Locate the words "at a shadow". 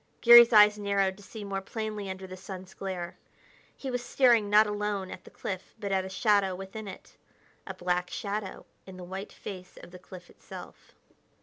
5.91-6.55